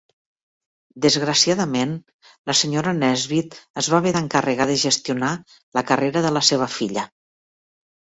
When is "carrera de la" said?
5.93-6.43